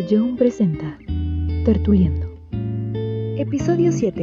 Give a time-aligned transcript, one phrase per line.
[0.00, 0.98] Young presenta
[1.64, 2.26] Tertuliendo.
[3.38, 4.22] Episodio 7.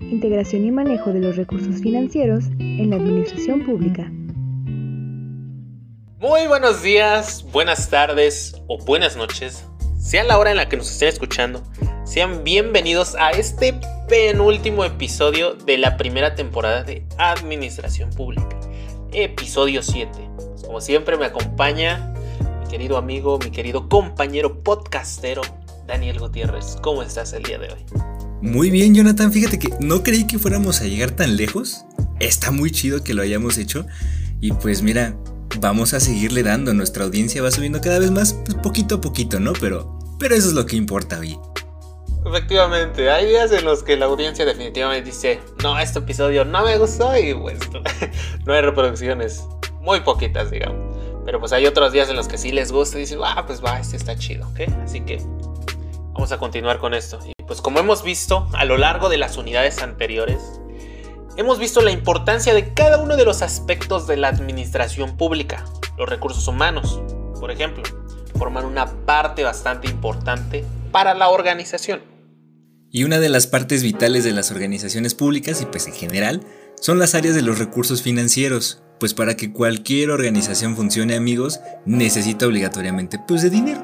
[0.00, 4.10] Integración y manejo de los recursos financieros en la administración pública.
[6.18, 9.64] Muy buenos días, buenas tardes o buenas noches,
[9.98, 11.62] sea la hora en la que nos estén escuchando.
[12.04, 13.74] Sean bienvenidos a este
[14.08, 18.56] penúltimo episodio de la primera temporada de Administración Pública.
[19.12, 20.10] Episodio 7.
[20.64, 22.11] Como siempre me acompaña
[22.72, 25.42] querido amigo, mi querido compañero podcastero,
[25.86, 26.78] Daniel Gutiérrez.
[26.80, 27.84] ¿Cómo estás el día de hoy?
[28.40, 29.30] Muy bien, Jonathan.
[29.30, 31.84] Fíjate que no creí que fuéramos a llegar tan lejos.
[32.18, 33.84] Está muy chido que lo hayamos hecho.
[34.40, 35.14] Y pues mira,
[35.60, 36.72] vamos a seguirle dando.
[36.72, 39.52] Nuestra audiencia va subiendo cada vez más, pues poquito a poquito, ¿no?
[39.52, 41.38] Pero, pero eso es lo que importa hoy.
[42.24, 46.78] Efectivamente, hay días en los que la audiencia definitivamente dice, no, este episodio no me
[46.78, 47.58] gustó y pues
[48.46, 49.44] no hay reproducciones.
[49.82, 50.91] Muy poquitas, digamos.
[51.24, 53.64] Pero pues hay otros días en los que sí les gusta y dicen, ah, pues
[53.64, 54.60] va, este está chido, ¿ok?
[54.84, 55.22] Así que
[56.12, 57.18] vamos a continuar con esto.
[57.24, 60.60] Y pues como hemos visto a lo largo de las unidades anteriores,
[61.36, 65.64] hemos visto la importancia de cada uno de los aspectos de la administración pública.
[65.96, 67.00] Los recursos humanos,
[67.38, 67.82] por ejemplo,
[68.36, 72.02] forman una parte bastante importante para la organización.
[72.90, 76.42] Y una de las partes vitales de las organizaciones públicas y pues en general
[76.78, 82.46] son las áreas de los recursos financieros, pues para que cualquier organización funcione amigos, necesita
[82.46, 83.82] obligatoriamente pues de dinero.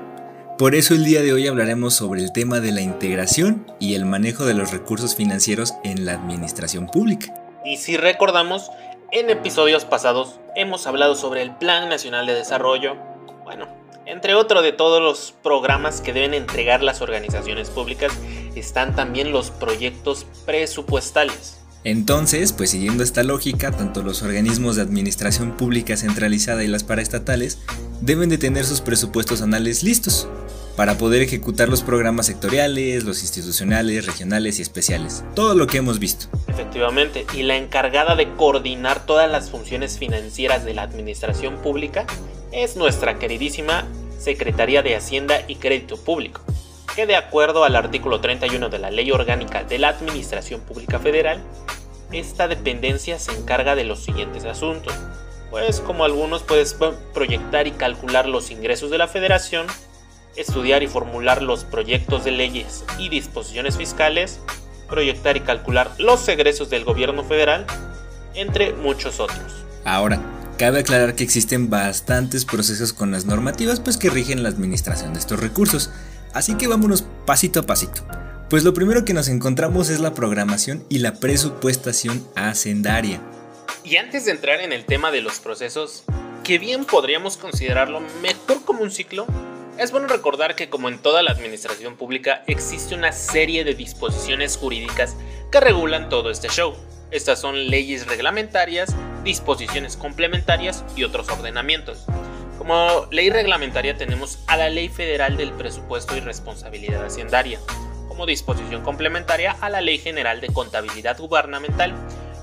[0.56, 4.04] Por eso el día de hoy hablaremos sobre el tema de la integración y el
[4.04, 7.34] manejo de los recursos financieros en la administración pública.
[7.64, 8.70] Y si recordamos,
[9.10, 12.94] en episodios pasados hemos hablado sobre el Plan Nacional de Desarrollo,
[13.42, 13.66] bueno,
[14.06, 18.12] entre otro de todos los programas que deben entregar las organizaciones públicas,
[18.54, 21.57] están también los proyectos presupuestales.
[21.84, 27.58] Entonces, pues siguiendo esta lógica, tanto los organismos de administración pública centralizada y las paraestatales
[28.00, 30.28] deben de tener sus presupuestos anuales listos
[30.76, 35.24] para poder ejecutar los programas sectoriales, los institucionales, regionales y especiales.
[35.34, 36.26] Todo lo que hemos visto.
[36.46, 42.06] Efectivamente, y la encargada de coordinar todas las funciones financieras de la administración pública
[42.52, 43.88] es nuestra queridísima
[44.18, 46.42] Secretaría de Hacienda y Crédito Público,
[46.94, 51.42] que de acuerdo al artículo 31 de la Ley Orgánica de la Administración Pública Federal,
[52.12, 54.94] esta dependencia se encarga de los siguientes asuntos.
[55.50, 56.76] Pues como algunos puedes
[57.14, 59.66] proyectar y calcular los ingresos de la federación,
[60.36, 64.40] estudiar y formular los proyectos de leyes y disposiciones fiscales,
[64.88, 67.66] proyectar y calcular los egresos del gobierno federal,
[68.34, 69.64] entre muchos otros.
[69.84, 70.20] Ahora,
[70.58, 75.20] cabe aclarar que existen bastantes procesos con las normativas pues que rigen la administración de
[75.20, 75.90] estos recursos,
[76.32, 78.02] así que vámonos pasito a pasito.
[78.50, 83.20] Pues lo primero que nos encontramos es la programación y la presupuestación hacendaria.
[83.84, 86.04] Y antes de entrar en el tema de los procesos,
[86.44, 89.26] que bien podríamos considerarlo mejor como un ciclo,
[89.78, 94.56] es bueno recordar que como en toda la administración pública existe una serie de disposiciones
[94.56, 95.14] jurídicas
[95.52, 96.74] que regulan todo este show.
[97.10, 102.04] Estas son leyes reglamentarias, disposiciones complementarias y otros ordenamientos.
[102.58, 107.60] Como ley reglamentaria tenemos a la Ley Federal del Presupuesto y Responsabilidad Hacendaria,
[108.08, 111.94] como disposición complementaria a la Ley General de Contabilidad Gubernamental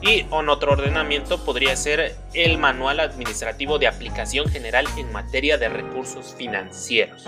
[0.01, 5.67] y en otro ordenamiento podría ser el Manual Administrativo de Aplicación General en materia de
[5.67, 7.23] recursos financieros.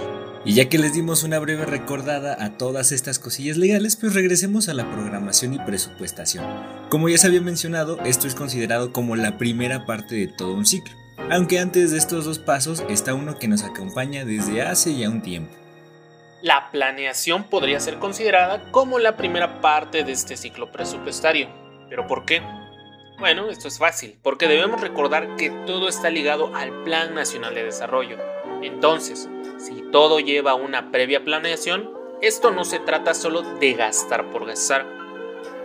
[0.45, 4.69] Y ya que les dimos una breve recordada a todas estas cosillas legales, pues regresemos
[4.69, 6.45] a la programación y presupuestación.
[6.89, 10.65] Como ya se había mencionado, esto es considerado como la primera parte de todo un
[10.65, 11.06] ciclo.
[11.29, 15.21] Aunque antes de estos dos pasos está uno que nos acompaña desde hace ya un
[15.21, 15.51] tiempo
[16.41, 21.49] la planeación podría ser considerada como la primera parte de este ciclo presupuestario.
[21.89, 22.41] ¿Pero por qué?
[23.19, 27.63] Bueno, esto es fácil, porque debemos recordar que todo está ligado al Plan Nacional de
[27.63, 28.17] Desarrollo.
[28.61, 29.27] Entonces,
[29.57, 31.89] si todo lleva una previa planeación,
[32.21, 34.85] esto no se trata solo de gastar por gastar.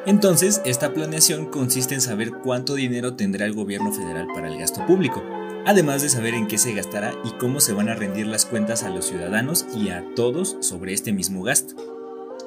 [0.06, 4.84] Entonces, esta planeación consiste en saber cuánto dinero tendrá el gobierno federal para el gasto
[4.86, 5.22] público,
[5.66, 8.82] además de saber en qué se gastará y cómo se van a rendir las cuentas
[8.82, 11.74] a los ciudadanos y a todos sobre este mismo gasto.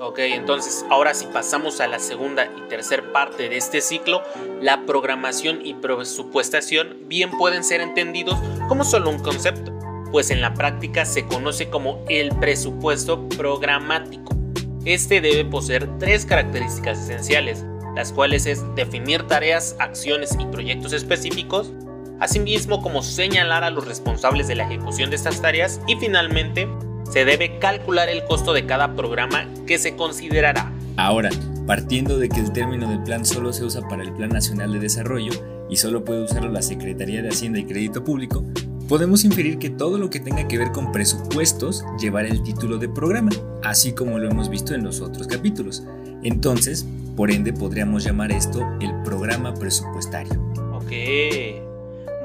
[0.02, 4.22] Ok, entonces ahora si pasamos a la segunda y tercera parte de este ciclo,
[4.62, 8.38] la programación y presupuestación bien pueden ser entendidos
[8.68, 9.74] como solo un concepto,
[10.12, 14.36] pues en la práctica se conoce como el presupuesto programático.
[14.84, 21.72] Este debe poseer tres características esenciales, las cuales es definir tareas, acciones y proyectos específicos,
[22.20, 26.68] asimismo como señalar a los responsables de la ejecución de estas tareas y finalmente
[27.12, 30.72] se debe calcular el costo de cada programa que se considerará.
[30.98, 31.30] Ahora,
[31.68, 34.80] partiendo de que el término del plan solo se usa para el Plan Nacional de
[34.80, 35.34] Desarrollo
[35.70, 38.44] y solo puede usarlo la Secretaría de Hacienda y Crédito Público,
[38.88, 42.88] podemos inferir que todo lo que tenga que ver con presupuestos llevará el título de
[42.88, 43.32] programa,
[43.64, 45.84] así como lo hemos visto en los otros capítulos.
[46.24, 46.86] Entonces,
[47.16, 50.40] por ende, podríamos llamar esto el programa presupuestario.
[50.74, 51.75] Ok.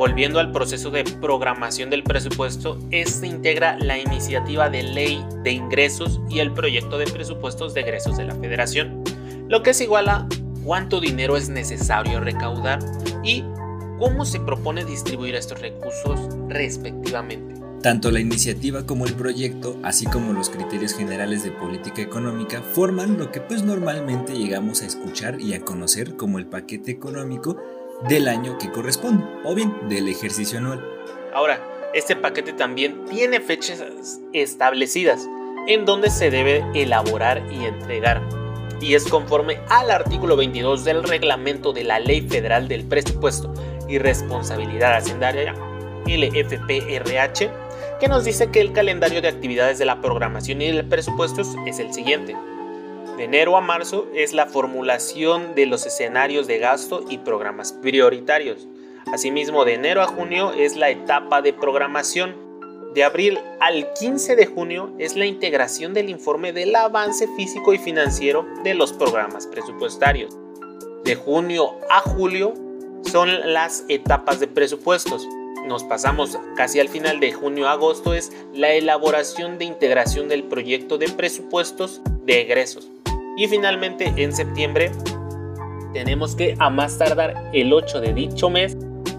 [0.00, 6.22] Volviendo al proceso de programación del presupuesto, este integra la iniciativa de ley de ingresos
[6.30, 9.04] y el proyecto de presupuestos de egresos de la federación,
[9.46, 10.26] lo que es igual a
[10.64, 12.78] cuánto dinero es necesario recaudar
[13.22, 13.44] y
[13.98, 17.60] cómo se propone distribuir estos recursos respectivamente.
[17.82, 23.18] Tanto la iniciativa como el proyecto, así como los criterios generales de política económica, forman
[23.18, 27.58] lo que pues normalmente llegamos a escuchar y a conocer como el paquete económico
[28.08, 30.84] del año que corresponde, o bien del ejercicio anual.
[31.34, 31.60] Ahora,
[31.94, 33.82] este paquete también tiene fechas
[34.32, 35.28] establecidas
[35.66, 38.22] en donde se debe elaborar y entregar,
[38.80, 43.52] y es conforme al artículo 22 del reglamento de la Ley Federal del Presupuesto
[43.88, 45.54] y Responsabilidad Hacendaria,
[46.06, 47.50] LFPRH,
[48.00, 51.78] que nos dice que el calendario de actividades de la programación y del presupuesto es
[51.78, 52.34] el siguiente.
[53.20, 58.66] Enero a marzo es la formulación de los escenarios de gasto y programas prioritarios.
[59.12, 62.34] Asimismo, de enero a junio es la etapa de programación.
[62.94, 67.78] De abril al 15 de junio es la integración del informe del avance físico y
[67.78, 70.34] financiero de los programas presupuestarios.
[71.04, 72.54] De junio a julio
[73.02, 75.28] son las etapas de presupuestos
[75.66, 80.44] nos pasamos casi al final de junio a agosto es la elaboración de integración del
[80.44, 82.88] proyecto de presupuestos de egresos.
[83.36, 84.90] Y finalmente en septiembre
[85.92, 88.76] tenemos que a más tardar el 8 de dicho mes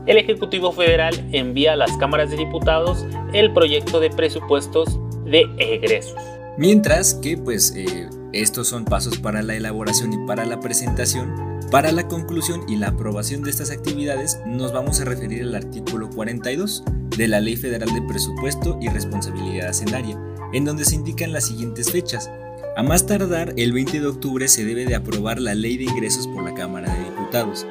[0.07, 6.15] el Ejecutivo Federal envía a las cámaras de diputados el proyecto de presupuestos de egresos.
[6.57, 11.93] Mientras que pues eh, estos son pasos para la elaboración y para la presentación para
[11.93, 16.83] la conclusión y la aprobación de estas actividades nos vamos a referir al artículo 42
[17.15, 20.19] de la Ley Federal de Presupuesto y Responsabilidad Hacendaria,
[20.51, 22.29] en donde se indican las siguientes fechas.
[22.73, 26.25] A más tardar, el 20 de octubre se debe de aprobar la Ley de Ingresos
[26.27, 27.67] por la Cámara de Diputados.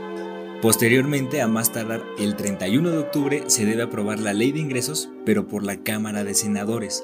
[0.60, 5.08] Posteriormente, a más tardar, el 31 de octubre se debe aprobar la Ley de Ingresos,
[5.24, 7.02] pero por la Cámara de Senadores.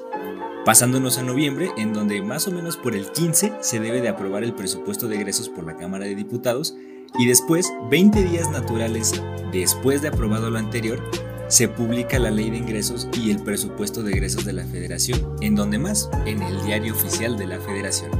[0.63, 4.43] Pasándonos a noviembre, en donde más o menos por el 15 se debe de aprobar
[4.43, 6.75] el presupuesto de egresos por la Cámara de Diputados
[7.17, 9.19] y después, 20 días naturales
[9.51, 11.01] después de aprobado lo anterior,
[11.47, 15.55] se publica la ley de ingresos y el presupuesto de egresos de la federación, en
[15.55, 18.11] donde más, en el diario oficial de la federación.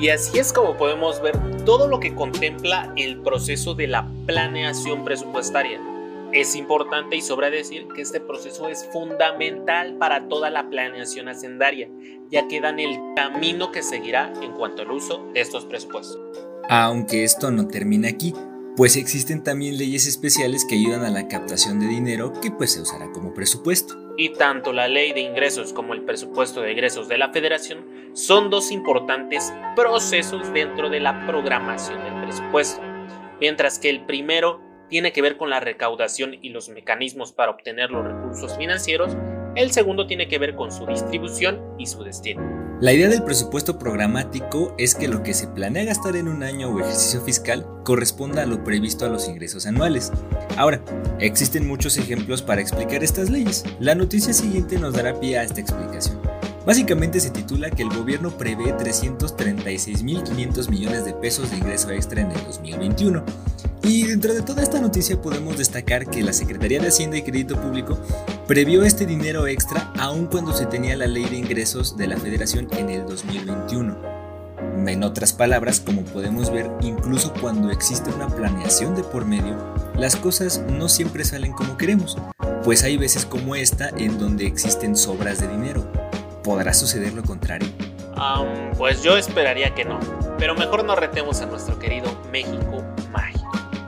[0.00, 5.04] Y así es como podemos ver todo lo que contempla el proceso de la planeación
[5.04, 5.80] presupuestaria.
[6.32, 11.88] Es importante y sobra decir que este proceso es fundamental para toda la planeación hacendaria,
[12.30, 16.20] ya que dan el camino que seguirá en cuanto al uso de estos presupuestos.
[16.68, 18.34] Aunque esto no termina aquí,
[18.78, 22.80] pues existen también leyes especiales que ayudan a la captación de dinero que pues se
[22.80, 23.96] usará como presupuesto.
[24.16, 28.50] Y tanto la ley de ingresos como el presupuesto de egresos de la federación son
[28.50, 32.80] dos importantes procesos dentro de la programación del presupuesto,
[33.40, 37.90] mientras que el primero tiene que ver con la recaudación y los mecanismos para obtener
[37.90, 39.16] los recursos financieros,
[39.56, 42.57] el segundo tiene que ver con su distribución y su destino.
[42.80, 46.68] La idea del presupuesto programático es que lo que se planea gastar en un año
[46.68, 50.12] o ejercicio fiscal corresponda a lo previsto a los ingresos anuales.
[50.56, 50.80] Ahora,
[51.18, 53.64] existen muchos ejemplos para explicar estas leyes.
[53.80, 56.20] La noticia siguiente nos dará pie a esta explicación.
[56.68, 62.30] Básicamente se titula que el gobierno prevé 336.500 millones de pesos de ingreso extra en
[62.30, 63.24] el 2021
[63.84, 67.58] y dentro de toda esta noticia podemos destacar que la Secretaría de Hacienda y Crédito
[67.58, 67.98] Público
[68.46, 72.68] previó este dinero extra aun cuando se tenía la ley de ingresos de la Federación
[72.72, 73.96] en el 2021.
[74.86, 79.56] En otras palabras, como podemos ver, incluso cuando existe una planeación de por medio,
[79.96, 82.18] las cosas no siempre salen como queremos,
[82.62, 86.07] pues hay veces como esta en donde existen sobras de dinero.
[86.48, 87.68] ¿Podrá suceder lo contrario?
[88.78, 90.00] pues yo esperaría que no,
[90.38, 92.82] pero mejor no retemos a nuestro querido México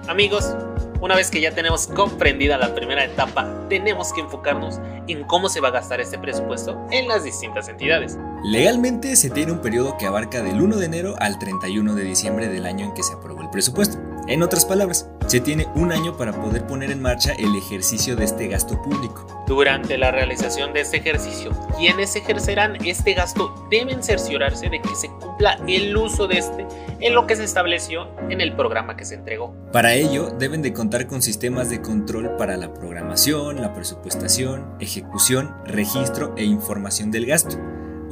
[0.09, 0.55] Amigos,
[1.01, 5.61] una vez que ya tenemos comprendida la primera etapa, tenemos que enfocarnos en cómo se
[5.61, 8.19] va a gastar este presupuesto en las distintas entidades.
[8.45, 12.49] Legalmente se tiene un periodo que abarca del 1 de enero al 31 de diciembre
[12.49, 13.99] del año en que se aprobó el presupuesto.
[14.29, 18.25] En otras palabras, se tiene un año para poder poner en marcha el ejercicio de
[18.25, 19.45] este gasto público.
[19.47, 25.07] Durante la realización de este ejercicio, quienes ejercerán este gasto deben cerciorarse de que se
[25.07, 26.67] cumpla el uso de este
[26.99, 29.55] en lo que se estableció en el programa que se entregó.
[29.71, 35.55] Para ello, deben de contar con sistemas de control para la programación, la presupuestación, ejecución,
[35.65, 37.57] registro e información del gasto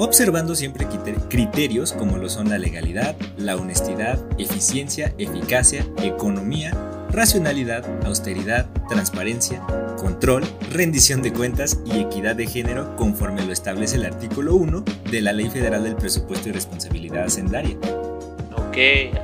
[0.01, 0.87] observando siempre
[1.29, 6.71] criterios como lo son la legalidad, la honestidad, eficiencia, eficacia, economía,
[7.11, 9.61] racionalidad, austeridad, transparencia,
[9.99, 15.21] control, rendición de cuentas y equidad de género conforme lo establece el artículo 1 de
[15.21, 17.77] la Ley Federal del Presupuesto y Responsabilidad Hacendaria.
[18.57, 18.77] Ok,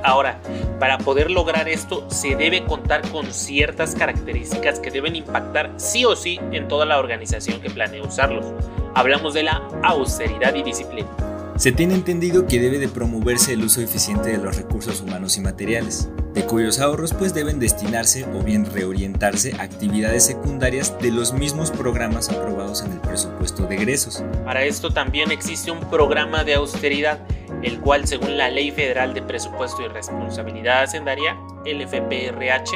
[0.02, 0.40] ahora,
[0.80, 6.16] para poder lograr esto se debe contar con ciertas características que deben impactar sí o
[6.16, 8.46] sí en toda la organización que planea usarlos.
[8.94, 11.08] Hablamos de la austeridad y disciplina.
[11.56, 15.40] Se tiene entendido que debe de promoverse el uso eficiente de los recursos humanos y
[15.40, 21.70] materiales, de cuyos ahorros pues deben destinarse o bien reorientarse actividades secundarias de los mismos
[21.70, 24.24] programas aprobados en el presupuesto de egresos.
[24.44, 27.20] Para esto también existe un programa de austeridad,
[27.62, 32.72] el cual según la Ley Federal de Presupuesto y Responsabilidad Hacendaria, el FPRH,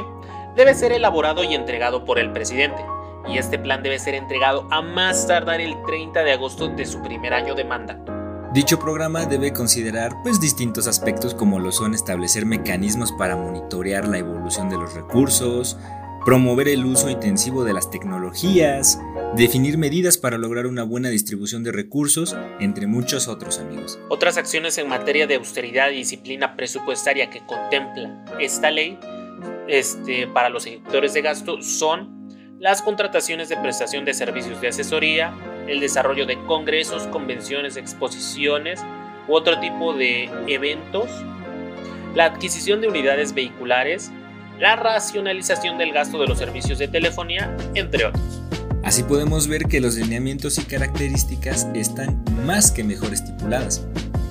[0.54, 2.80] debe ser elaborado y entregado por el presidente.
[3.28, 7.02] Y este plan debe ser entregado a más tardar el 30 de agosto de su
[7.02, 8.17] primer año de mandato.
[8.52, 14.16] Dicho programa debe considerar pues distintos aspectos como lo son establecer mecanismos para monitorear la
[14.16, 15.76] evolución de los recursos,
[16.24, 18.98] promover el uso intensivo de las tecnologías,
[19.36, 23.98] definir medidas para lograr una buena distribución de recursos, entre muchos otros amigos.
[24.08, 28.98] Otras acciones en materia de austeridad y disciplina presupuestaria que contempla esta ley
[29.68, 32.16] este, para los ejecutores de gasto son
[32.58, 35.34] las contrataciones de prestación de servicios de asesoría,
[35.68, 38.80] el desarrollo de congresos, convenciones, exposiciones
[39.28, 41.08] u otro tipo de eventos,
[42.14, 44.10] la adquisición de unidades vehiculares,
[44.58, 48.42] la racionalización del gasto de los servicios de telefonía, entre otros.
[48.82, 53.86] Así podemos ver que los lineamientos y características están más que mejor estipuladas.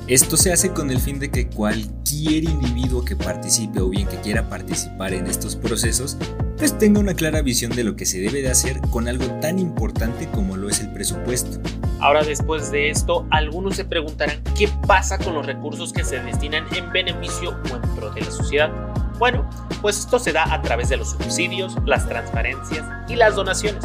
[0.08, 4.16] Esto se hace con el fin de que cualquier individuo que participe o bien que
[4.22, 6.16] quiera participar en estos procesos,
[6.58, 9.60] pues tenga una clara visión de lo que se debe de hacer con algo tan
[9.60, 11.60] importante como lo es el presupuesto.
[12.00, 16.64] Ahora después de esto, algunos se preguntarán qué pasa con los recursos que se destinan
[16.74, 18.72] en beneficio o en pro de la sociedad.
[19.20, 19.50] Bueno,
[19.82, 23.84] pues esto se da a través de los subsidios, las transparencias y las donaciones.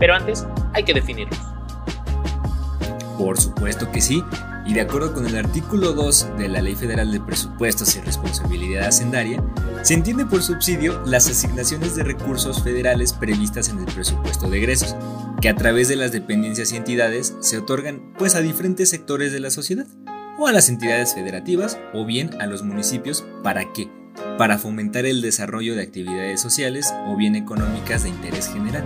[0.00, 1.38] Pero antes hay que definirlos.
[3.18, 4.22] Por supuesto que sí,
[4.68, 8.86] y de acuerdo con el artículo 2 de la Ley Federal de Presupuestos y Responsabilidad
[8.86, 9.42] Hacendaria,
[9.80, 14.94] se entiende por subsidio las asignaciones de recursos federales previstas en el presupuesto de egresos,
[15.40, 19.40] que a través de las dependencias y entidades se otorgan pues a diferentes sectores de
[19.40, 19.86] la sociedad,
[20.38, 23.88] o a las entidades federativas, o bien a los municipios, ¿para qué?
[24.36, 28.84] Para fomentar el desarrollo de actividades sociales o bien económicas de interés general.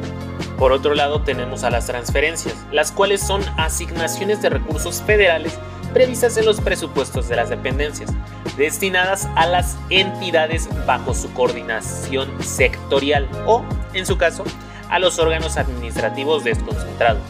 [0.58, 5.58] Por otro lado tenemos a las transferencias, las cuales son asignaciones de recursos federales
[5.92, 8.10] previstas en los presupuestos de las dependencias,
[8.56, 14.44] destinadas a las entidades bajo su coordinación sectorial o, en su caso,
[14.90, 17.22] a los órganos administrativos desconcentrados,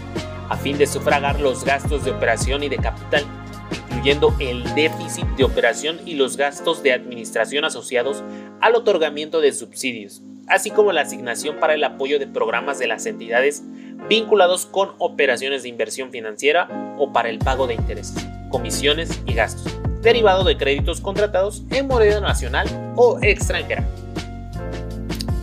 [0.48, 3.24] a fin de sufragar los gastos de operación y de capital,
[3.88, 8.22] incluyendo el déficit de operación y los gastos de administración asociados
[8.60, 13.06] al otorgamiento de subsidios, así como la asignación para el apoyo de programas de las
[13.06, 13.62] entidades
[14.08, 19.72] vinculados con operaciones de inversión financiera o para el pago de intereses comisiones y gastos,
[20.02, 23.84] derivado de créditos contratados en moneda nacional o extranjera.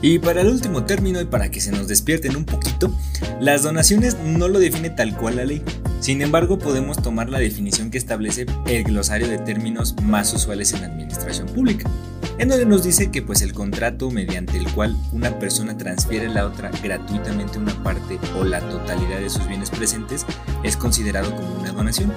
[0.01, 2.93] Y para el último término y para que se nos despierten un poquito,
[3.41, 5.61] las donaciones no lo define tal cual la ley.
[5.99, 10.81] Sin embargo, podemos tomar la definición que establece el glosario de términos más usuales en
[10.81, 11.89] la administración pública,
[12.37, 16.29] en donde nos dice que pues el contrato mediante el cual una persona transfiere a
[16.29, 20.25] la otra gratuitamente una parte o la totalidad de sus bienes presentes
[20.63, 22.13] es considerado como una donación.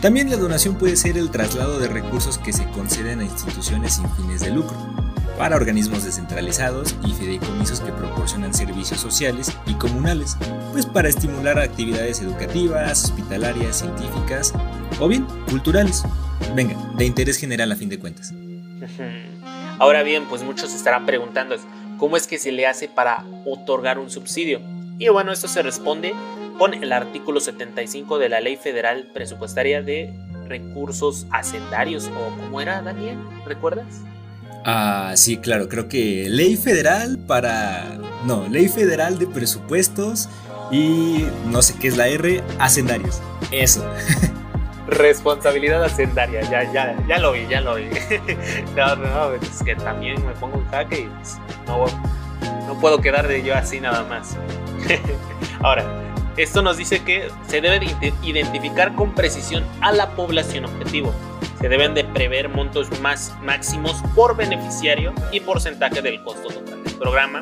[0.00, 4.08] También la donación puede ser el traslado de recursos que se conceden a instituciones sin
[4.10, 4.76] fines de lucro,
[5.38, 10.36] para organismos descentralizados y fideicomisos que proporcionan servicios sociales y comunales,
[10.72, 14.52] pues para estimular actividades educativas, hospitalarias, científicas
[15.00, 16.02] o bien culturales.
[16.54, 18.34] Venga, de interés general a fin de cuentas.
[19.78, 21.56] Ahora bien, pues muchos estarán preguntando,
[21.98, 24.60] ¿cómo es que se le hace para otorgar un subsidio?
[24.98, 26.12] Y bueno, esto se responde
[26.58, 30.12] con el artículo 75 de la Ley Federal Presupuestaria de
[30.48, 33.86] Recursos Hacendarios, o cómo era, Daniel, ¿recuerdas?
[34.64, 37.98] Ah, sí, claro, creo que Ley Federal para...
[38.24, 40.28] No, Ley Federal de Presupuestos
[40.72, 43.22] y no sé qué es la R, Hacendarios.
[43.52, 43.88] Eso.
[44.88, 47.84] Responsabilidad hacendaria, ya, ya, ya lo vi, ya lo vi.
[48.76, 51.86] no, no, es que también me pongo un jaque y pues, no,
[52.66, 54.36] no puedo quedar de yo así nada más.
[55.60, 56.07] Ahora,
[56.38, 57.80] esto nos dice que se debe
[58.22, 61.12] identificar con precisión a la población objetivo.
[61.60, 66.94] Se deben de prever montos más máximos por beneficiario y porcentaje del costo total del
[66.94, 67.40] programa.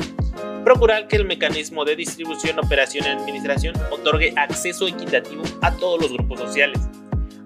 [0.64, 6.12] Procurar que el mecanismo de distribución, operación y administración otorgue acceso equitativo a todos los
[6.12, 6.80] grupos sociales,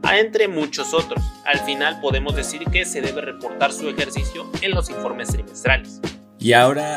[0.04, 1.22] a entre muchos otros.
[1.44, 6.00] Al final podemos decir que se debe reportar su ejercicio en los informes trimestrales.
[6.38, 6.96] Y ahora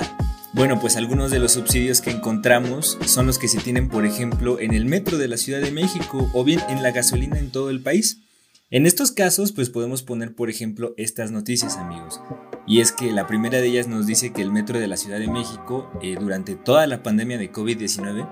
[0.54, 4.60] Bueno, pues algunos de los subsidios que encontramos son los que se tienen, por ejemplo,
[4.60, 7.72] en el metro de la Ciudad de México o bien en la gasolina en todo
[7.72, 8.20] el país.
[8.70, 12.22] En estos casos, pues podemos poner, por ejemplo, estas noticias, amigos.
[12.68, 15.18] Y es que la primera de ellas nos dice que el metro de la Ciudad
[15.18, 18.30] de México, eh, durante toda la pandemia de COVID-19,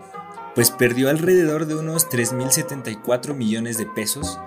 [0.53, 4.39] pues perdió alrededor de unos 3.074 millones de pesos,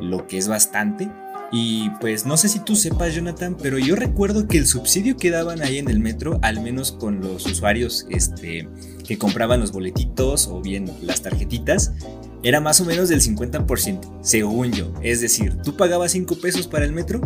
[0.00, 1.10] lo que es bastante,
[1.50, 5.30] y pues no sé si tú sepas, Jonathan, pero yo recuerdo que el subsidio que
[5.30, 8.68] daban ahí en el metro, al menos con los usuarios este,
[9.06, 11.92] que compraban los boletitos o bien las tarjetitas,
[12.42, 14.92] era más o menos del 50%, según yo.
[15.02, 17.20] Es decir, tú pagabas 5 pesos para el metro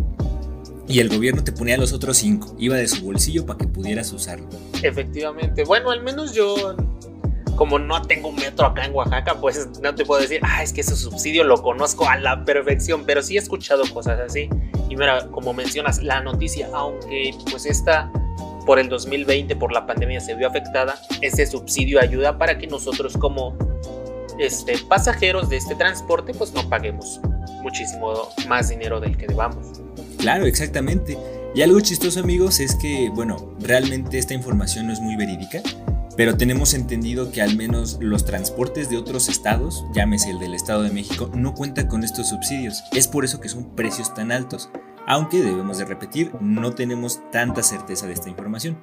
[0.89, 2.57] y el gobierno te ponía los otros 5.
[2.59, 4.49] Iba de su bolsillo para que pudieras usarlo.
[4.83, 5.65] Efectivamente.
[5.65, 6.77] Bueno, al menos yo
[7.57, 10.73] como no tengo un metro acá en Oaxaca, pues no te puedo decir, ah, es
[10.73, 14.49] que ese subsidio lo conozco a la perfección, pero sí he escuchado cosas así.
[14.89, 18.11] Y mira, como mencionas, la noticia, aunque pues esta
[18.67, 23.17] por el 2020, por la pandemia, se vio afectada, ese subsidio ayuda para que nosotros
[23.17, 23.57] como
[24.39, 27.21] este, pasajeros de este transporte, pues no paguemos
[27.63, 29.81] muchísimo más dinero del que debamos.
[30.19, 31.19] Claro, exactamente.
[31.55, 35.61] Y algo chistoso amigos es que, bueno, realmente esta información no es muy verídica,
[36.17, 40.83] pero tenemos entendido que al menos los transportes de otros estados, llámese el del Estado
[40.83, 42.83] de México, no cuentan con estos subsidios.
[42.93, 44.71] Es por eso que son precios tan altos.
[45.07, 48.79] Aunque debemos de repetir, no tenemos tanta certeza de esta información.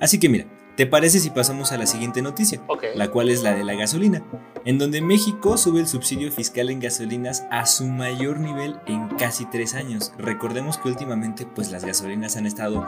[0.00, 2.60] Así que mira, ¿te parece si pasamos a la siguiente noticia?
[2.94, 4.22] La cual es la de la gasolina,
[4.64, 9.46] en donde México sube el subsidio fiscal en gasolinas a su mayor nivel en casi
[9.46, 10.12] tres años.
[10.18, 12.86] Recordemos que últimamente pues las gasolinas han estado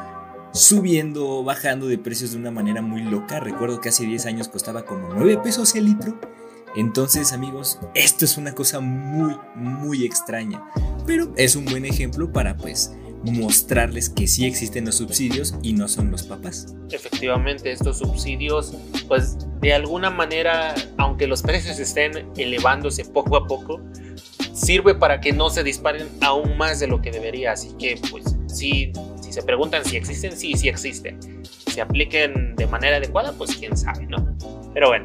[0.56, 3.40] subiendo o bajando de precios de una manera muy loca.
[3.40, 6.18] Recuerdo que hace 10 años costaba como 9 pesos el litro.
[6.74, 10.62] Entonces amigos, esto es una cosa muy, muy extraña.
[11.06, 15.88] Pero es un buen ejemplo para pues mostrarles que sí existen los subsidios y no
[15.88, 16.74] son los papás.
[16.90, 18.74] Efectivamente, estos subsidios,
[19.08, 23.80] pues de alguna manera, aunque los precios estén elevándose poco a poco,
[24.52, 27.52] sirve para que no se disparen aún más de lo que debería.
[27.52, 28.92] Así que, pues, sí,
[29.36, 31.20] se preguntan si existen, sí, sí existen.
[31.66, 34.16] Si apliquen de manera adecuada, pues quién sabe, ¿no?
[34.72, 35.04] Pero bueno,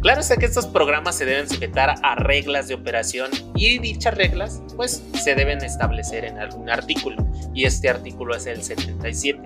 [0.00, 4.62] claro está que estos programas se deben sujetar a reglas de operación y dichas reglas,
[4.76, 7.16] pues, se deben establecer en algún artículo.
[7.52, 9.42] Y este artículo es el 77,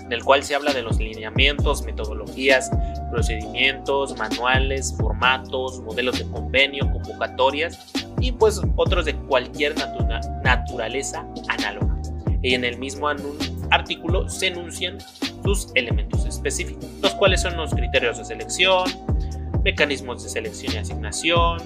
[0.00, 2.70] en el cual se habla de los lineamientos, metodologías,
[3.10, 7.80] procedimientos, manuales, formatos, modelos de convenio, convocatorias
[8.20, 9.74] y pues otros de cualquier
[10.44, 12.00] naturaleza análoga.
[12.44, 13.08] Y en el mismo
[13.72, 14.98] artículo se enuncian
[15.42, 18.84] sus elementos específicos, los cuales son los criterios de selección,
[19.64, 21.58] mecanismos de selección y asignación,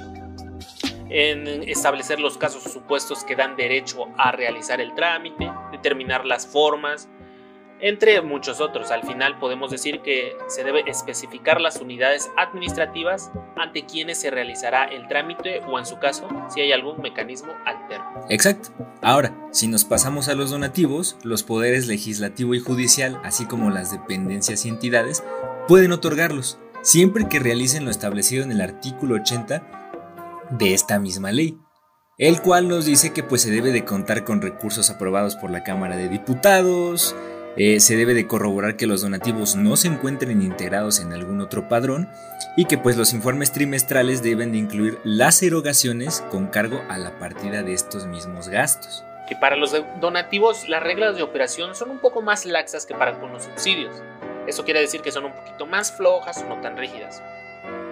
[1.09, 7.09] en establecer los casos supuestos que dan derecho a realizar el trámite, determinar las formas,
[7.81, 8.91] entre muchos otros.
[8.91, 14.85] Al final podemos decir que se debe especificar las unidades administrativas ante quienes se realizará
[14.85, 18.27] el trámite o en su caso si hay algún mecanismo alterno.
[18.29, 18.71] Exacto.
[19.03, 23.93] Ahora, si nos pasamos a los donativos, los poderes legislativo y judicial, así como las
[23.93, 25.23] dependencias y entidades,
[25.69, 31.59] pueden otorgarlos, siempre que realicen lo establecido en el artículo 80 de esta misma ley
[32.19, 35.63] el cual nos dice que pues se debe de contar con recursos aprobados por la
[35.63, 37.15] Cámara de Diputados,
[37.57, 41.69] eh, se debe de corroborar que los donativos no se encuentren integrados en algún otro
[41.69, 42.09] padrón
[42.57, 47.19] y que pues los informes trimestrales deben de incluir las erogaciones con cargo a la
[47.19, 49.05] partida de estos mismos gastos.
[49.27, 53.19] Que para los donativos las reglas de operación son un poco más laxas que para
[53.19, 54.03] con los subsidios.
[54.47, 57.23] Eso quiere decir que son un poquito más flojas o no tan rígidas.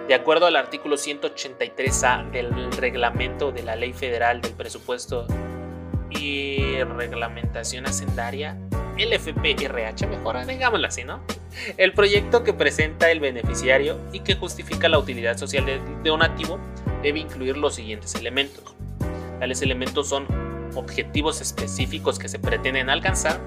[0.07, 5.25] De acuerdo al artículo 183A del reglamento de la Ley Federal del Presupuesto
[6.11, 8.57] y Reglamentación Hacendaria,
[8.97, 11.21] el FPRH, mejor digámoslo así, ¿no?
[11.77, 16.59] El proyecto que presenta el beneficiario y que justifica la utilidad social del donativo
[17.01, 18.75] debe incluir los siguientes elementos.
[19.39, 20.27] Tales elementos son
[20.75, 23.39] objetivos específicos que se pretenden alcanzar,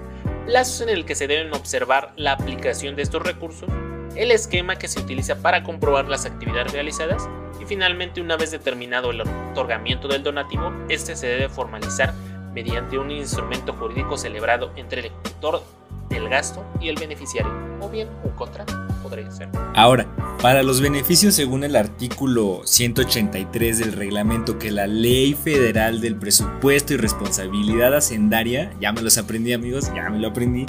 [0.47, 3.69] plazos en el que se deben observar la aplicación de estos recursos,
[4.17, 7.29] el esquema que se utiliza para comprobar las actividades realizadas
[7.61, 12.15] y finalmente una vez determinado el otorgamiento del donativo, este se debe formalizar
[12.59, 15.62] mediante un instrumento jurídico celebrado entre el ejecutor
[16.09, 19.49] del gasto y el beneficiario, o bien un contrato, podría ser.
[19.77, 20.09] Ahora,
[20.42, 26.94] para los beneficios según el artículo 183 del reglamento que la Ley Federal del Presupuesto
[26.94, 30.66] y Responsabilidad Hacendaria, ya me los aprendí amigos, ya me lo aprendí,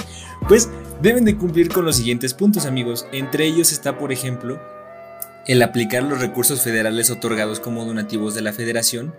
[0.47, 0.69] pues
[1.01, 3.07] deben de cumplir con los siguientes puntos amigos.
[3.11, 4.61] Entre ellos está, por ejemplo,
[5.47, 9.15] el aplicar los recursos federales otorgados como donativos de la federación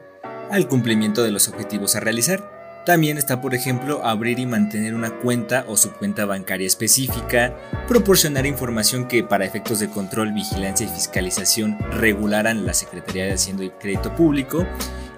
[0.52, 5.10] al cumplimiento de los objetivos a realizar También está, por ejemplo, abrir y mantener una
[5.10, 7.54] cuenta o subcuenta bancaria específica,
[7.86, 13.64] proporcionar información que para efectos de control, vigilancia y fiscalización regularan la Secretaría de Hacienda
[13.64, 14.66] y Crédito Público,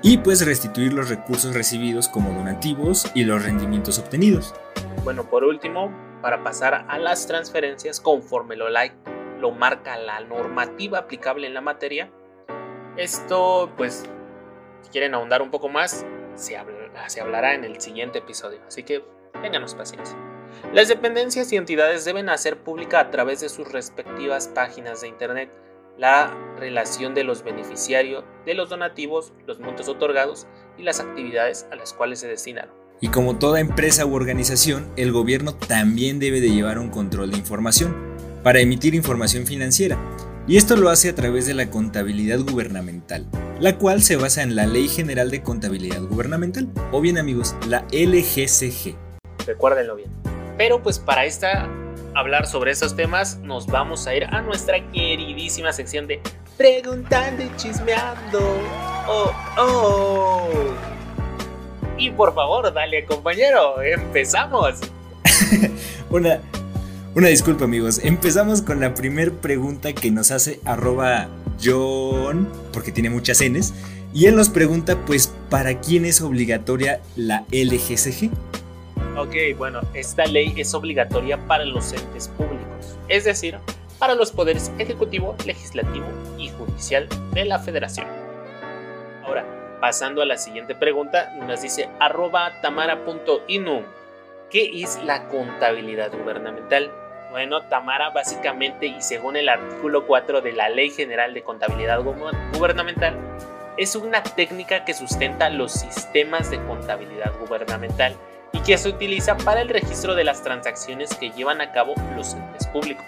[0.02, 4.52] y pues restituir los recursos recibidos como donativos y los rendimientos obtenidos.
[5.04, 8.96] Bueno, por último, para pasar a las transferencias conforme lo, like,
[9.40, 12.10] lo marca la normativa aplicable en la materia,
[12.96, 14.04] esto pues
[14.82, 16.56] si quieren ahondar un poco más, se,
[17.08, 19.04] se hablará en el siguiente episodio, así que
[19.40, 20.16] ténganos paciencia.
[20.72, 25.50] Las dependencias y entidades deben hacer pública a través de sus respectivas páginas de Internet
[25.98, 30.46] la relación de los beneficiarios de los donativos, los montos otorgados
[30.78, 32.74] y las actividades a las cuales se destinaron.
[33.00, 37.38] Y como toda empresa u organización, el gobierno también debe de llevar un control de
[37.38, 37.96] información
[38.42, 39.98] para emitir información financiera.
[40.48, 43.26] Y esto lo hace a través de la contabilidad gubernamental,
[43.60, 47.86] la cual se basa en la Ley General de Contabilidad Gubernamental, o bien amigos, la
[47.92, 48.96] LGCG.
[49.46, 50.10] Recuérdenlo bien.
[50.58, 51.68] Pero pues para esta
[52.14, 56.20] hablar sobre esos temas, nos vamos a ir a nuestra queridísima sección de
[56.56, 58.40] Preguntando y Chismeando.
[59.08, 60.48] Oh, oh.
[61.98, 64.80] Y por favor, dale compañero, empezamos.
[66.10, 66.40] una,
[67.14, 70.60] una disculpa amigos, empezamos con la primer pregunta que nos hace
[71.62, 73.74] John, porque tiene muchas Ns,
[74.14, 78.30] y él nos pregunta pues, ¿para quién es obligatoria la LGCG?
[79.18, 83.58] Ok, bueno, esta ley es obligatoria para los entes públicos, es decir,
[83.98, 86.06] para los poderes ejecutivo, legislativo
[86.38, 88.06] y judicial de la federación.
[89.22, 93.82] Ahora, pasando a la siguiente pregunta, nos dice arroba tamara.inu.
[94.50, 96.90] ¿Qué es la contabilidad gubernamental?
[97.32, 102.02] Bueno, Tamara básicamente y según el artículo 4 de la Ley General de Contabilidad
[102.52, 103.16] Gubernamental,
[103.78, 108.14] es una técnica que sustenta los sistemas de contabilidad gubernamental
[108.52, 112.34] y que se utiliza para el registro de las transacciones que llevan a cabo los
[112.34, 113.06] entes públicos,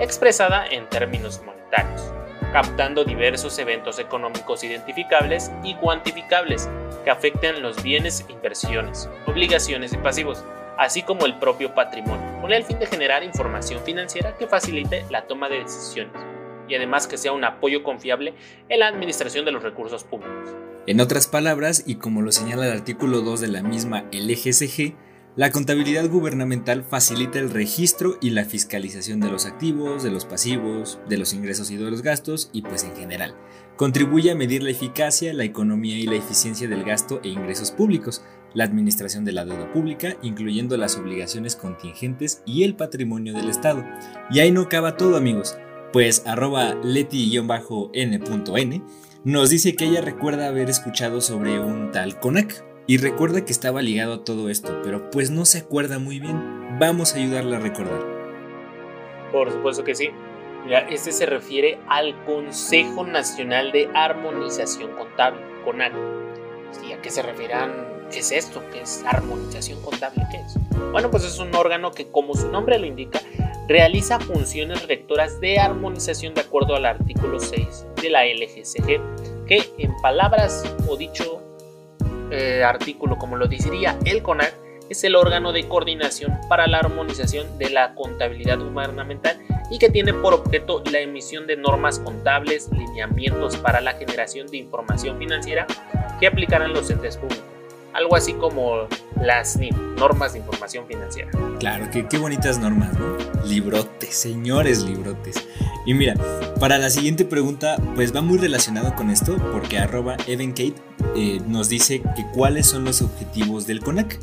[0.00, 2.12] expresada en términos monetarios,
[2.52, 6.68] captando diversos eventos económicos identificables y cuantificables
[7.04, 10.44] que afecten los bienes, inversiones, obligaciones y pasivos,
[10.80, 15.26] así como el propio patrimonio, con el fin de generar información financiera que facilite la
[15.26, 16.14] toma de decisiones
[16.68, 18.32] y además que sea un apoyo confiable
[18.70, 20.54] en la administración de los recursos públicos.
[20.86, 24.94] En otras palabras, y como lo señala el artículo 2 de la misma LGCG,
[25.36, 30.98] la contabilidad gubernamental facilita el registro y la fiscalización de los activos, de los pasivos,
[31.08, 33.34] de los ingresos y de los gastos y pues en general.
[33.76, 38.24] Contribuye a medir la eficacia, la economía y la eficiencia del gasto e ingresos públicos,
[38.54, 43.84] la administración de la deuda pública, incluyendo las obligaciones contingentes y el patrimonio del Estado.
[44.30, 45.56] Y ahí no acaba todo amigos,
[45.92, 48.82] pues arroba leti-n.n
[49.22, 53.82] nos dice que ella recuerda haber escuchado sobre un tal CONAC y recuerda que estaba
[53.82, 56.78] ligado a todo esto, pero pues no se acuerda muy bien.
[56.78, 58.00] Vamos a ayudarla a recordar.
[59.30, 60.08] Por supuesto que sí.
[60.64, 65.92] Mira, este se refiere al Consejo Nacional de Armonización Contable, CONAC.
[66.88, 67.89] ¿Y a qué se refieren?
[68.10, 68.62] ¿Qué es esto?
[68.72, 70.26] ¿Qué es armonización contable?
[70.30, 70.54] ¿Qué es?
[70.90, 73.20] Bueno, pues es un órgano que, como su nombre lo indica,
[73.68, 79.94] realiza funciones rectoras de armonización de acuerdo al artículo 6 de la LGCG, que en
[80.02, 81.40] palabras o dicho
[82.32, 84.54] eh, artículo, como lo diría el CONAC,
[84.88, 90.12] es el órgano de coordinación para la armonización de la contabilidad gubernamental y que tiene
[90.14, 95.68] por objeto la emisión de normas contables, lineamientos para la generación de información financiera
[96.18, 97.49] que aplicarán los entes públicos
[97.92, 98.86] algo así como
[99.20, 99.58] las
[99.96, 101.30] normas de información financiera.
[101.58, 103.16] Claro, qué, qué bonitas normas, ¿no?
[103.44, 105.46] Librotes, señores librotes.
[105.86, 106.14] Y mira,
[106.58, 110.74] para la siguiente pregunta, pues va muy relacionado con esto, porque arroba Evenkate
[111.16, 114.18] eh, nos dice que cuáles son los objetivos del CONAC.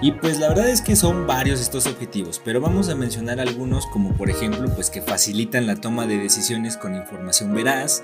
[0.00, 3.86] Y pues la verdad es que son varios estos objetivos, pero vamos a mencionar algunos
[3.86, 8.02] como por ejemplo pues que facilitan la toma de decisiones con información veraz,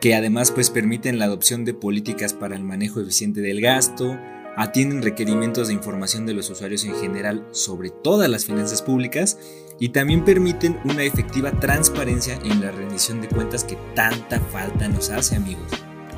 [0.00, 4.18] que además pues permiten la adopción de políticas para el manejo eficiente del gasto,
[4.56, 9.38] atienden requerimientos de información de los usuarios en general sobre todas las finanzas públicas
[9.80, 15.10] y también permiten una efectiva transparencia en la rendición de cuentas que tanta falta nos
[15.10, 15.72] hace amigos.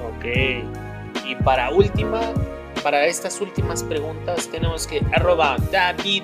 [0.06, 0.26] Ok,
[1.26, 2.20] y para última,
[2.82, 6.22] para estas últimas preguntas tenemos que arroba David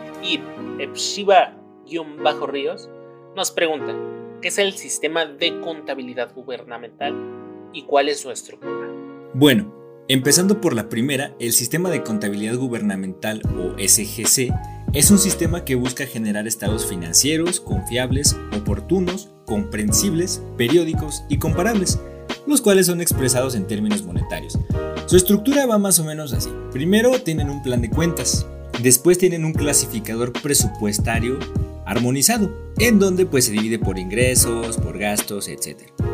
[2.22, 2.88] bajo ríos
[3.36, 3.94] nos pregunta
[4.40, 7.41] ¿qué es el sistema de contabilidad gubernamental
[7.72, 8.88] y cuál es su estructura?
[9.34, 14.52] Bueno, Empezando por la primera, el Sistema de Contabilidad Gubernamental o SGC
[14.92, 22.00] es un sistema que busca generar estados financieros confiables, oportunos, comprensibles, periódicos y comparables,
[22.48, 24.58] los cuales son expresados en términos monetarios.
[25.06, 26.50] Su estructura va más o menos así.
[26.72, 28.44] Primero tienen un plan de cuentas,
[28.82, 31.38] después tienen un clasificador presupuestario
[31.86, 36.11] armonizado, en donde pues se divide por ingresos, por gastos, etc.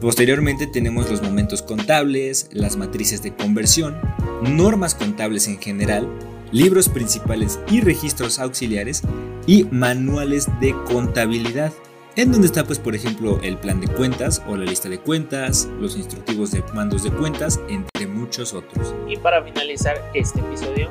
[0.00, 4.00] Posteriormente tenemos los momentos contables, las matrices de conversión,
[4.40, 6.08] normas contables en general,
[6.52, 9.02] libros principales y registros auxiliares
[9.46, 11.70] y manuales de contabilidad,
[12.16, 15.68] en donde está pues por ejemplo el plan de cuentas o la lista de cuentas,
[15.78, 18.94] los instructivos de mandos de cuentas, entre muchos otros.
[19.06, 20.88] Y para finalizar este episodio,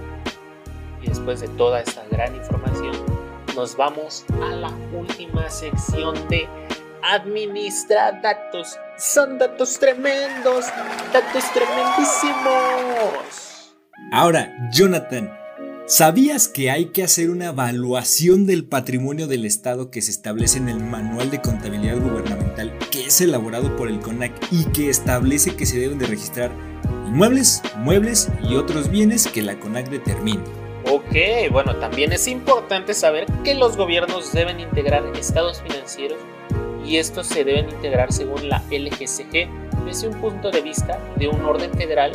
[1.01, 2.95] y después de toda esta gran información,
[3.55, 6.47] nos vamos a la última sección de
[7.03, 8.77] administra datos.
[8.97, 10.65] Son datos tremendos,
[11.13, 13.75] datos tremendísimos.
[14.11, 15.31] Ahora, Jonathan,
[15.87, 20.69] ¿sabías que hay que hacer una evaluación del patrimonio del Estado que se establece en
[20.69, 25.65] el Manual de Contabilidad Gubernamental que es elaborado por el CONAC y que establece que
[25.65, 26.51] se deben de registrar
[27.07, 30.43] inmuebles, muebles y otros bienes que la CONAC determine?
[30.89, 36.17] Ok, bueno, también es importante saber que los gobiernos deben integrar estados financieros
[36.89, 41.39] y estos se deben integrar según la LGCG desde un punto de vista de un
[41.41, 42.11] orden federal.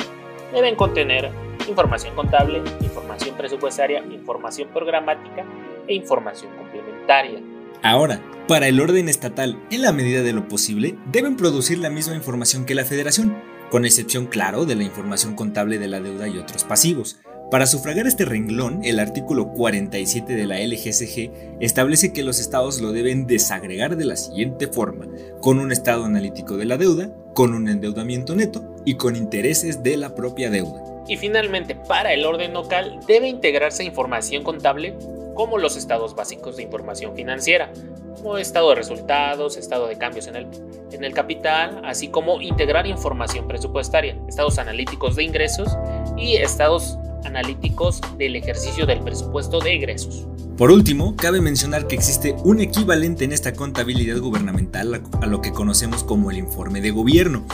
[0.53, 1.31] Deben contener
[1.69, 5.45] información contable, información presupuestaria, información programática
[5.87, 7.41] e información complementaria.
[7.83, 12.17] Ahora, para el orden estatal, en la medida de lo posible, deben producir la misma
[12.17, 16.39] información que la federación, con excepción, claro, de la información contable de la deuda y
[16.39, 17.21] otros pasivos.
[17.55, 22.91] Para sufragar este renglón, el artículo 47 de la LGCG establece que los estados lo
[22.91, 25.07] deben desagregar de la siguiente forma,
[25.41, 29.97] con un estado analítico de la deuda, con un endeudamiento neto y con intereses de
[29.97, 30.83] la propia deuda.
[31.07, 34.97] Y finalmente, para el orden local debe integrarse información contable
[35.37, 37.73] como los estados básicos de información financiera,
[38.17, 40.49] como estado de resultados, estado de cambios en el,
[40.91, 45.79] en el capital, así como integrar información presupuestaria, estados analíticos de ingresos
[46.17, 50.27] y estados analíticos del ejercicio del presupuesto de egresos.
[50.57, 55.53] Por último, cabe mencionar que existe un equivalente en esta contabilidad gubernamental a lo que
[55.53, 57.45] conocemos como el informe de gobierno,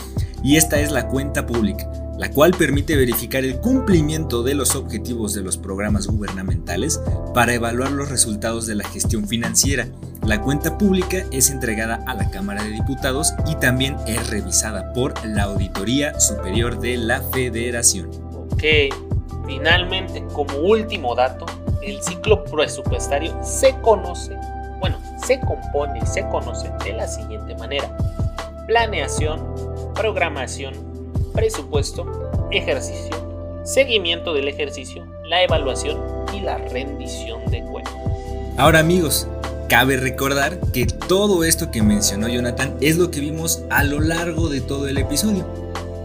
[0.43, 5.33] y esta es la cuenta pública, la cual permite verificar el cumplimiento de los objetivos
[5.33, 7.01] de los programas gubernamentales
[7.33, 9.89] para evaluar los resultados de la gestión financiera.
[10.27, 15.15] La cuenta pública es entregada a la Cámara de Diputados y también es revisada por
[15.25, 18.11] la Auditoría Superior de la Federación.
[18.51, 18.63] Ok,
[19.47, 21.47] Finalmente, como último dato,
[21.83, 24.37] el ciclo presupuestario se conoce,
[24.79, 27.97] bueno, se compone se conoce de la siguiente manera.
[28.67, 29.43] Planeación,
[29.95, 30.75] programación,
[31.35, 33.17] presupuesto, ejercicio,
[33.65, 35.99] seguimiento del ejercicio, la evaluación
[36.35, 37.95] y la rendición de cuentas.
[38.57, 39.27] Ahora amigos,
[39.69, 44.49] cabe recordar que todo esto que mencionó Jonathan es lo que vimos a lo largo
[44.49, 45.47] de todo el episodio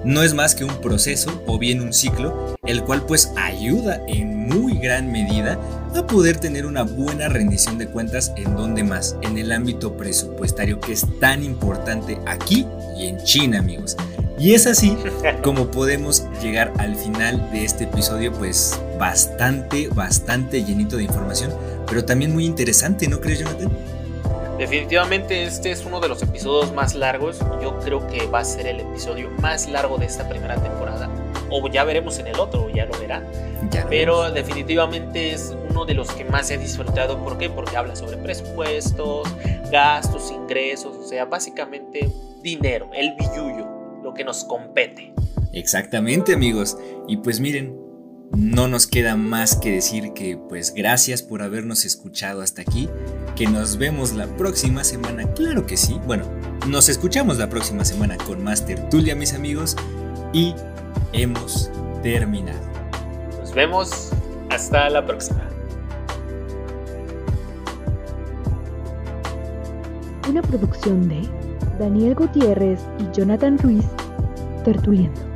[0.06, 4.48] no es más que un proceso o bien un ciclo, el cual pues ayuda en
[4.48, 5.60] muy gran medida
[5.96, 10.80] a poder tener una buena rendición de cuentas en donde más, en el ámbito presupuestario
[10.80, 13.98] que es tan importante aquí y en China amigos.
[14.38, 14.96] Y es así
[15.44, 21.52] como podemos llegar al final de este episodio pues bastante, bastante llenito de información,
[21.88, 23.72] pero también muy interesante, ¿no crees Jonathan?
[24.58, 27.40] Definitivamente este es uno de los episodios más largos.
[27.62, 31.10] Yo creo que va a ser el episodio más largo de esta primera temporada.
[31.52, 33.26] O ya veremos en el otro, ya lo verán.
[33.90, 37.22] Pero definitivamente es uno de los que más he disfrutado.
[37.22, 37.50] ¿Por qué?
[37.50, 39.28] Porque habla sobre presupuestos,
[39.70, 42.10] gastos, ingresos, o sea, básicamente
[42.42, 43.68] dinero, el billuyo,
[44.04, 45.14] lo que nos compete.
[45.52, 46.78] Exactamente amigos.
[47.08, 47.78] Y pues miren,
[48.32, 52.90] no nos queda más que decir que pues gracias por habernos escuchado hasta aquí,
[53.36, 56.26] que nos vemos la próxima semana, claro que sí, bueno,
[56.68, 59.76] nos escuchamos la próxima semana con más tertulia mis amigos
[60.34, 60.54] y
[61.14, 61.70] hemos
[62.02, 62.60] terminado.
[63.40, 64.12] Nos vemos,
[64.50, 65.42] hasta la próxima.
[70.30, 71.22] Una producción de
[71.80, 73.86] Daniel Gutiérrez y Jonathan Ruiz,
[74.64, 75.35] Tertuliendo.